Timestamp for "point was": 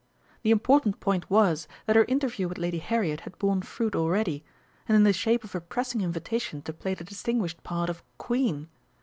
0.99-1.67